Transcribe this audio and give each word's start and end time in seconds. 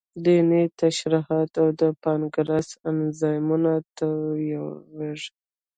د 0.23 0.25
ینې 0.39 0.63
ترشحات 0.79 1.51
او 1.61 1.67
د 1.79 1.81
پانکراس 2.03 2.69
انزایمونه 2.91 3.71
تویېږي. 3.97 5.31